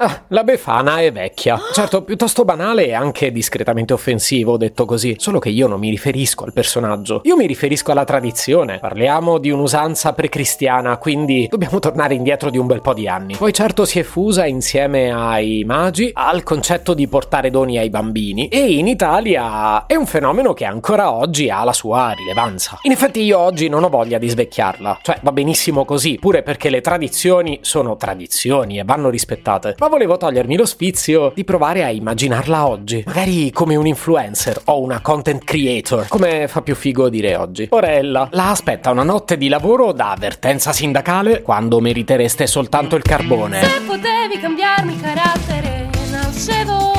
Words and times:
Ah, 0.00 0.22
la 0.28 0.44
Befana 0.44 1.00
è 1.00 1.10
vecchia. 1.10 1.58
Certo, 1.72 2.04
piuttosto 2.04 2.44
banale 2.44 2.86
e 2.86 2.92
anche 2.94 3.32
discretamente 3.32 3.92
offensivo, 3.92 4.56
detto 4.56 4.84
così. 4.84 5.16
Solo 5.18 5.40
che 5.40 5.48
io 5.48 5.66
non 5.66 5.80
mi 5.80 5.90
riferisco 5.90 6.44
al 6.44 6.52
personaggio. 6.52 7.20
Io 7.24 7.34
mi 7.34 7.48
riferisco 7.48 7.90
alla 7.90 8.04
tradizione. 8.04 8.78
Parliamo 8.78 9.38
di 9.38 9.50
un'usanza 9.50 10.12
precristiana, 10.12 10.98
quindi 10.98 11.48
dobbiamo 11.50 11.80
tornare 11.80 12.14
indietro 12.14 12.48
di 12.48 12.58
un 12.58 12.68
bel 12.68 12.80
po' 12.80 12.94
di 12.94 13.08
anni. 13.08 13.34
Poi 13.34 13.52
certo 13.52 13.84
si 13.84 13.98
è 13.98 14.04
fusa 14.04 14.46
insieme 14.46 15.12
ai 15.12 15.64
magi 15.66 16.12
al 16.14 16.44
concetto 16.44 16.94
di 16.94 17.08
portare 17.08 17.50
doni 17.50 17.76
ai 17.76 17.90
bambini 17.90 18.46
e 18.46 18.74
in 18.74 18.86
Italia 18.86 19.84
è 19.86 19.96
un 19.96 20.06
fenomeno 20.06 20.52
che 20.52 20.64
ancora 20.64 21.12
oggi 21.12 21.50
ha 21.50 21.64
la 21.64 21.72
sua 21.72 22.12
rilevanza. 22.12 22.78
In 22.82 22.92
effetti 22.92 23.20
io 23.22 23.40
oggi 23.40 23.68
non 23.68 23.82
ho 23.82 23.88
voglia 23.88 24.18
di 24.18 24.28
svecchiarla. 24.28 25.00
Cioè, 25.02 25.18
va 25.22 25.32
benissimo 25.32 25.84
così, 25.84 26.18
pure 26.20 26.44
perché 26.44 26.70
le 26.70 26.82
tradizioni 26.82 27.58
sono 27.62 27.96
tradizioni 27.96 28.78
e 28.78 28.84
vanno 28.84 29.10
rispettate. 29.10 29.74
Ma 29.78 29.86
volevo 29.88 30.16
togliermi 30.16 30.56
lo 30.56 30.66
sfizio 30.66 31.32
di 31.34 31.44
provare 31.44 31.84
a 31.84 31.90
immaginarla 31.90 32.66
oggi, 32.66 33.02
magari 33.06 33.50
come 33.50 33.76
un 33.76 33.86
influencer 33.86 34.60
o 34.66 34.80
una 34.80 35.00
content 35.00 35.42
creator, 35.44 36.06
come 36.08 36.48
fa 36.48 36.62
più 36.62 36.74
figo 36.74 37.08
dire 37.08 37.36
oggi. 37.36 37.66
Orella, 37.70 38.28
la 38.32 38.50
aspetta 38.50 38.90
una 38.90 39.02
notte 39.02 39.36
di 39.36 39.48
lavoro 39.48 39.92
da 39.92 40.12
avvertenza 40.12 40.72
sindacale 40.72 41.42
quando 41.42 41.80
meritereste 41.80 42.46
soltanto 42.46 42.96
il 42.96 43.02
carbone. 43.02 43.62
Se 43.62 43.80
potevi 43.86 44.38
cambiarmi 44.40 45.00
carattere, 45.00 45.90
nascevo. 46.10 46.96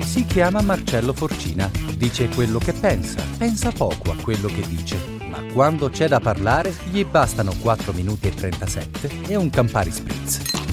Si 0.00 0.24
chiama 0.26 0.60
Marcello 0.62 1.12
Forcina, 1.12 1.70
dice 1.96 2.28
quello 2.28 2.58
che 2.58 2.72
pensa, 2.72 3.22
pensa 3.36 3.72
poco 3.72 4.10
a 4.10 4.16
quello 4.20 4.46
che 4.48 4.62
dice, 4.68 4.96
ma 5.28 5.38
quando 5.52 5.90
c'è 5.90 6.08
da 6.08 6.20
parlare 6.20 6.72
gli 6.90 7.04
bastano 7.04 7.52
4 7.60 7.92
minuti 7.92 8.28
e 8.28 8.34
37 8.34 9.10
e 9.26 9.36
un 9.36 9.50
Campari 9.50 9.90
Spritz. 9.90 10.63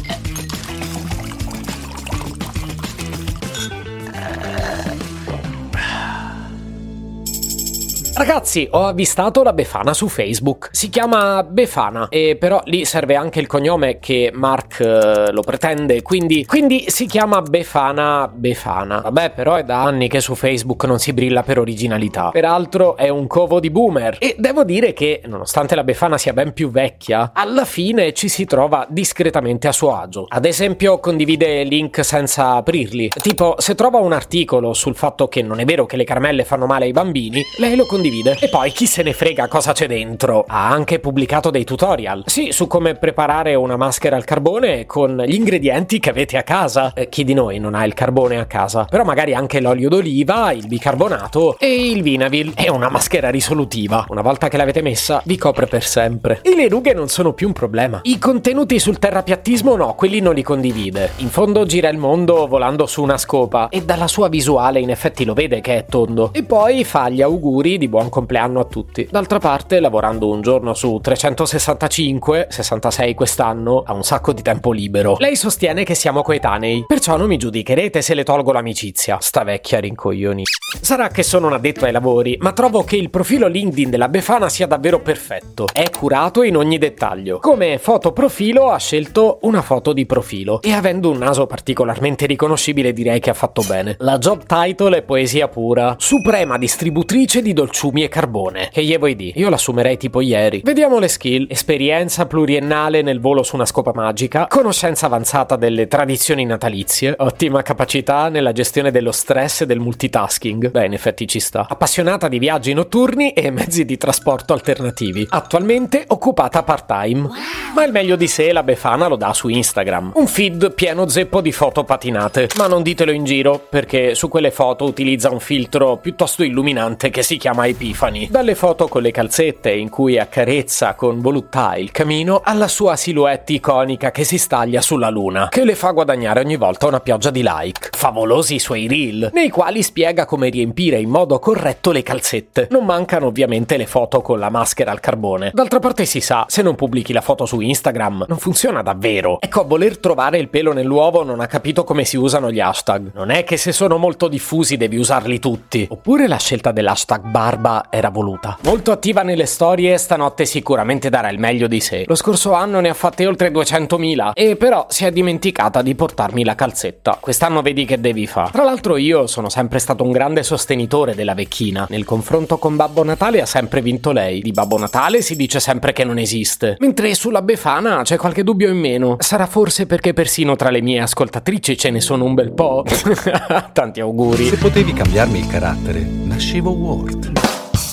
Ragazzi, 8.22 8.68
ho 8.70 8.86
avvistato 8.86 9.42
la 9.42 9.52
Befana 9.52 9.96
su 9.96 10.08
Facebook. 10.08 10.70
Si 10.74 10.90
chiama 10.90 11.42
Befana, 11.42 12.08
e 12.08 12.38
però 12.40 12.62
lì 12.66 12.86
serve 12.86 13.16
anche 13.16 13.40
il 13.40 13.48
cognome 13.48 13.98
che 13.98 14.30
Mark 14.32 14.80
eh, 14.80 15.32
lo 15.32 15.42
pretende, 15.42 16.04
quindi, 16.04 16.46
quindi 16.46 16.86
si 16.90 17.08
chiama 17.08 17.42
Befana 17.42 18.30
Befana. 18.32 19.00
Vabbè, 19.00 19.32
però 19.32 19.56
è 19.56 19.64
da 19.64 19.82
anni 19.82 20.08
che 20.08 20.22
su 20.22 20.36
Facebook 20.36 20.84
non 20.84 21.00
si 21.00 21.14
brilla 21.14 21.42
per 21.42 21.58
originalità. 21.58 22.30
Peraltro 22.30 22.96
è 22.96 23.10
un 23.10 23.26
covo 23.26 23.60
di 23.60 23.72
boomer. 23.72 24.18
E 24.20 24.36
devo 24.38 24.64
dire 24.66 24.94
che, 24.94 25.24
nonostante 25.26 25.74
la 25.74 25.84
Befana 25.84 26.20
sia 26.20 26.34
ben 26.34 26.54
più 26.54 26.70
vecchia, 26.70 27.32
alla 27.34 27.66
fine 27.66 28.14
ci 28.14 28.30
si 28.30 28.46
trova 28.46 28.86
discretamente 28.88 29.68
a 29.68 29.72
suo 29.72 29.96
agio. 29.96 30.28
Ad 30.30 30.46
esempio, 30.46 31.00
condivide 31.00 31.64
link 31.64 32.06
senza 32.06 32.54
aprirli. 32.54 33.08
Tipo, 33.20 33.56
se 33.58 33.74
trova 33.74 33.98
un 33.98 34.14
articolo 34.14 34.74
sul 34.74 34.96
fatto 34.96 35.28
che 35.28 35.42
non 35.42 35.60
è 35.60 35.66
vero 35.66 35.88
che 35.88 35.98
le 35.98 36.04
caramelle 36.04 36.46
fanno 36.46 36.68
male 36.68 36.86
ai 36.86 36.92
bambini, 36.92 37.42
lei 37.58 37.76
lo 37.76 37.88
condivide. 37.88 38.10
E 38.12 38.50
poi 38.50 38.74
chi 38.74 38.88
se 38.88 39.04
ne 39.04 39.14
frega 39.14 39.48
cosa 39.48 39.72
c'è 39.72 39.88
dentro? 39.88 40.44
Ha 40.46 40.70
anche 40.70 41.00
pubblicato 41.00 41.50
dei 41.50 41.64
tutorial. 41.64 42.24
Sì, 42.26 42.52
su 42.52 42.68
come 42.68 42.96
preparare 42.96 43.56
una 43.56 43.78
maschera 43.78 44.18
al 44.18 44.26
carbone 44.26 44.86
con 44.86 45.24
gli 45.26 45.34
ingredienti 45.34 45.98
che 46.00 46.10
avete 46.10 46.36
a 46.36 46.44
casa. 46.44 46.92
Eh, 46.94 47.08
chi 47.08 47.24
di 47.24 47.34
noi 47.34 47.58
non 47.60 47.74
ha 47.74 47.86
il 47.86 47.94
carbone 47.94 48.38
a 48.38 48.46
casa? 48.46 48.84
Però 48.84 49.06
magari 49.06 49.34
anche 49.34 49.62
l'olio 49.62 49.88
d'oliva, 49.88 50.52
il 50.52 50.68
bicarbonato 50.68 51.58
e 51.58 51.90
il 51.90 52.02
Vinavil. 52.02 52.54
È 52.54 52.68
una 52.68 52.90
maschera 52.90 53.30
risolutiva. 53.30 54.06
Una 54.10 54.22
volta 54.22 54.50
che 54.50 54.58
l'avete 54.58 54.82
messa, 54.82 55.22
vi 55.24 55.38
copre 55.38 55.68
per 55.68 55.86
sempre. 55.86 56.42
E 56.42 56.54
le 56.54 56.68
rughe 56.68 56.94
non 56.94 57.08
sono 57.08 57.32
più 57.32 57.48
un 57.48 57.54
problema. 57.54 58.02
I 58.04 58.20
contenuti 58.20 58.78
sul 58.78 59.00
terrapiattismo 59.00 59.78
no, 59.78 59.96
quelli 59.96 60.20
non 60.20 60.34
li 60.34 60.44
condivide. 60.44 61.12
In 61.18 61.30
fondo 61.30 61.66
gira 61.66 61.88
il 61.88 61.98
mondo 61.98 62.46
volando 62.48 62.88
su 62.88 63.02
una 63.02 63.18
scopa 63.18 63.70
e 63.70 63.86
dalla 63.86 64.10
sua 64.10 64.28
visuale 64.28 64.82
in 64.82 64.90
effetti 64.90 65.24
lo 65.24 65.34
vede 65.34 65.62
che 65.62 65.78
è 65.78 65.86
tondo. 65.86 66.32
E 66.34 66.44
poi 66.44 66.84
fa 66.84 67.08
gli 67.08 67.22
auguri 67.22 67.78
di 67.78 67.88
buon 67.88 68.00
compleanno 68.10 68.60
a 68.60 68.66
tutti. 68.66 69.08
D'altra 69.10 69.40
parte, 69.40 69.80
lavorando 69.80 70.30
un 70.30 70.42
giorno 70.42 70.74
su 70.74 71.00
365, 71.02 72.48
66 72.50 73.14
quest'anno, 73.14 73.84
ha 73.86 73.94
un 73.94 74.04
sacco 74.04 74.34
di 74.34 74.42
tempo 74.42 74.72
libero. 74.72 75.16
Lei 75.20 75.36
sostiene 75.36 75.84
che 75.84 75.96
siamo 75.96 76.22
coetanei, 76.22 76.86
perciò 76.88 77.18
non 77.18 77.28
mi 77.28 77.38
giudicherete 77.38 78.02
se 78.02 78.14
le 78.14 78.24
tolgo 78.24 78.52
l'amicizia. 78.52 79.18
Sta 79.20 79.44
vecchia 79.44 79.80
rincoglioni. 79.80 80.44
Sarà 80.82 81.10
che 81.10 81.24
sono 81.24 81.48
un 81.48 81.54
addetto 81.54 81.86
ai 81.86 81.92
lavori, 81.92 82.38
ma 82.40 82.54
trovo 82.54 82.84
che 82.84 82.96
il 82.96 83.10
profilo 83.10 83.48
LinkedIn 83.48 83.90
della 83.90 84.10
Befana 84.10 84.50
sia 84.50 84.68
davvero 84.68 85.00
perfetto. 85.00 85.68
È 85.72 85.90
curato 85.90 86.44
in 86.44 86.56
ogni 86.56 86.78
dettaglio. 86.78 87.40
Come 87.40 87.78
foto 87.78 88.14
profilo 88.14 88.70
ha 88.72 88.78
scelto 88.78 89.40
una 89.42 89.62
foto 89.62 89.94
di 89.94 90.06
profilo 90.06 90.62
e 90.62 90.72
avendo 90.72 91.10
un 91.10 91.18
naso 91.18 91.46
particolarmente 91.46 92.26
riconoscibile 92.26 92.94
direi 92.94 93.20
che 93.20 93.30
ha 93.30 93.34
fatto 93.34 93.62
bene. 93.64 93.96
La 94.00 94.18
job 94.18 94.46
title 94.46 94.98
è 94.98 95.02
poesia 95.02 95.48
pura. 95.48 95.96
Suprema 95.98 96.58
distributrice 96.58 97.42
di 97.42 97.52
dolciumi 97.52 97.91
e 97.94 98.08
carbone. 98.08 98.70
Che 98.72 98.84
gli 98.84 98.98
vuoi 98.98 99.16
dire? 99.16 99.40
Io 99.40 99.50
l'assumerei 99.50 99.98
tipo 99.98 100.22
ieri. 100.22 100.62
Vediamo 100.64 101.00
le 101.00 101.08
skill. 101.08 101.48
Esperienza 101.50 102.26
pluriennale 102.26 103.02
nel 103.02 103.20
volo 103.20 103.44
su 103.44 103.56
una 103.56 103.66
scopa 103.66 103.92
magica, 103.94 104.48
conoscenza 104.48 105.06
avanzata 105.06 105.56
delle 105.56 105.88
tradizioni 105.88 106.46
natalizie, 106.46 107.16
ottima 107.18 107.62
capacità 107.62 108.30
nella 108.30 108.52
gestione 108.52 108.92
dello 108.92 109.12
stress 109.12 109.62
e 109.62 109.66
del 109.66 109.80
multitasking. 109.80 110.72
Beh, 110.72 110.86
in 110.86 110.94
effetti 110.94 111.28
ci 111.28 111.40
sta. 111.40 111.68
Appassionata 111.70 112.28
di 112.28 112.40
viaggi 112.40 112.74
notturni 112.74 113.32
e 113.34 113.52
mezzi 113.52 113.86
di 113.86 113.98
trasporto 113.98 114.54
alternativi. 114.54 115.28
Attualmente 115.30 116.06
occupata 116.08 116.64
part-time. 116.64 117.30
Ma 117.76 117.84
il 117.84 117.92
meglio 117.92 118.16
di 118.16 118.28
sé 118.28 118.52
la 118.52 118.64
Befana 118.64 119.08
lo 119.08 119.16
dà 119.16 119.34
su 119.34 119.48
Instagram. 119.48 120.14
Un 120.16 120.28
feed 120.28 120.74
pieno 120.74 121.08
zeppo 121.08 121.42
di 121.42 121.52
foto 121.52 121.84
patinate. 121.84 122.50
Ma 122.58 122.68
non 122.68 122.84
ditelo 122.84 123.12
in 123.12 123.24
giro, 123.24 123.66
perché 123.70 124.16
su 124.16 124.28
quelle 124.28 124.52
foto 124.52 124.86
utilizza 124.86 125.30
un 125.30 125.40
filtro 125.40 125.98
piuttosto 125.98 126.44
illuminante 126.44 127.10
che 127.10 127.24
si 127.24 127.38
chiama 127.38 127.66
Epifani. 127.72 128.28
Dalle 128.30 128.56
foto 128.56 128.88
con 128.88 129.02
le 129.02 129.12
calzette 129.12 129.72
in 129.72 129.90
cui 129.90 130.18
accarezza 130.18 130.94
con 130.96 131.20
voluttà 131.20 131.76
il 131.76 131.92
camino, 131.92 132.42
alla 132.44 132.68
sua 132.68 132.96
silhouette 132.96 133.54
iconica 133.54 134.12
che 134.12 134.24
si 134.24 134.38
staglia 134.38 134.82
sulla 134.82 135.10
luna, 135.10 135.48
che 135.50 135.66
le 135.66 135.76
fa 135.76 135.92
guadagnare 135.92 136.42
ogni 136.42 136.58
volta 136.58 136.88
una 136.88 137.00
pioggia 137.00 137.30
di 137.30 137.44
like. 137.44 137.90
Favolosi 137.92 138.56
i 138.56 138.60
suoi 138.60 138.88
reel, 138.88 139.30
nei 139.34 139.50
quali 139.50 139.84
spiega 139.84 140.26
come 140.26 140.50
riempire 140.50 141.00
in 141.00 141.10
modo 141.10 141.40
corretto 141.40 141.92
le 141.92 142.04
calzette. 142.04 142.68
Non 142.72 142.86
mancano 142.86 143.28
ovviamente 143.28 143.78
le 143.78 143.88
foto 143.88 144.22
con 144.22 144.40
la 144.40 144.50
maschera 144.50 144.92
al 144.92 145.00
carbone. 145.00 145.52
D'altra 145.54 145.80
parte 145.80 146.06
si 146.06 146.22
sa, 146.22 146.46
se 146.48 146.62
non 146.62 146.76
pubblichi 146.76 147.14
la 147.14 147.22
foto 147.22 147.46
su 147.46 147.60
Instagram, 147.60 148.26
non 148.28 148.38
funziona 148.38 148.82
davvero. 148.82 149.38
Ecco, 149.40 149.62
a 149.62 149.66
voler 149.66 149.98
trovare 149.98 150.38
il 150.38 150.50
pelo 150.50 150.74
nell'uovo 150.74 151.24
non 151.24 151.40
ha 151.40 151.48
capito 151.48 151.84
come 151.84 152.06
si 152.06 152.18
usano 152.18 152.52
gli 152.52 152.60
hashtag. 152.60 153.12
Non 153.14 153.30
è 153.30 153.44
che 153.44 153.58
se 153.58 153.72
sono 153.72 153.98
molto 153.98 154.28
diffusi 154.28 154.78
devi 154.78 154.98
usarli 154.98 155.40
tutti. 155.40 155.88
Oppure 155.90 156.28
la 156.28 156.38
scelta 156.38 156.72
dell'hashtag 156.72 157.24
barba 157.62 157.86
era 157.90 158.10
voluta. 158.10 158.58
Molto 158.64 158.92
attiva 158.92 159.22
nelle 159.22 159.46
storie, 159.46 159.98
stanotte 159.98 160.46
sicuramente 160.46 161.10
darà 161.10 161.30
il 161.30 161.40
meglio 161.40 161.68
di 161.68 161.80
sé. 161.80 162.04
Lo 162.08 162.16
scorso 162.16 162.54
anno 162.54 162.80
ne 162.80 162.90
ha 162.90 162.94
fatte 162.94 163.26
oltre 163.28 163.52
200.000 163.52 164.32
e 164.34 164.56
però 164.56 164.88
si 164.90 165.06
è 165.06 165.12
dimenticata 165.12 165.82
di 165.82 165.96
portarmi 165.96 166.44
la 166.44 166.56
calzetta. 166.56 167.18
Quest'anno 167.20 167.62
vedi 167.62 167.86
che 167.86 168.02
devi 168.02 168.26
fare. 168.28 168.52
Tra 168.52 168.64
l'altro 168.64 168.98
io 168.98 169.28
sono 169.28 169.50
sempre 169.50 169.80
stato 169.80 170.04
un 170.04 170.12
grande 170.12 170.44
sostenitore 170.44 171.16
della 171.16 171.36
vecchina. 171.36 171.86
Nel 171.90 172.04
confronto 172.04 172.58
con 172.58 172.76
Babbo 172.76 173.04
Natale 173.04 173.42
ha 173.42 173.46
sempre 173.46 173.82
vinto 173.82 174.12
lei. 174.12 174.42
Di 174.42 174.52
Babbo 174.52 174.78
Natale 174.78 175.22
si 175.22 175.36
dice 175.36 175.60
sempre 175.60 175.94
che 175.94 176.04
non 176.04 176.18
esiste. 176.18 176.78
Mentre 176.80 177.14
sulla 177.14 177.44
Befana 177.44 178.02
c'è 178.02 178.18
qualche 178.18 178.44
dubbio 178.44 178.70
in 178.70 178.80
meno. 178.80 179.18
Sarà 179.20 179.46
forse 179.46 179.86
perché 179.86 180.14
persino 180.14 180.56
tra 180.56 180.72
le 180.72 180.82
mie 180.82 181.02
ascoltatrici 181.02 181.78
ce 181.78 181.92
ne 181.92 182.02
sono 182.02 182.26
un 182.26 182.34
bel 182.34 182.52
po'. 182.52 182.84
Tanti 183.72 184.00
auguri. 184.00 184.48
Se 184.48 184.58
potevi 184.58 184.94
cambiarmi 184.94 185.40
il 185.40 185.48
carattere, 185.48 186.00
nascevo 186.00 186.72
Word. 186.72 187.51